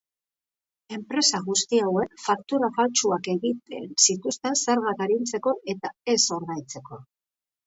Enpresa 0.95 1.41
guzti 1.49 1.81
hauek 1.87 2.15
faktura 2.23 2.69
faltsuak 2.77 3.29
egiten 3.35 3.85
zituzten 4.07 4.59
zergak 4.63 5.05
arintzeko 5.07 5.55
eta 5.77 5.93
ez 6.17 6.19
ordaintzeko. 6.39 7.01